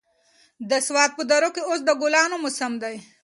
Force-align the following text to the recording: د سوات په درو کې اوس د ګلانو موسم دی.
د 0.69 0.71
سوات 0.87 1.11
په 1.15 1.23
درو 1.29 1.49
کې 1.55 1.61
اوس 1.69 1.79
د 1.85 1.89
ګلانو 2.01 2.35
موسم 2.43 2.71
دی. 2.83 2.95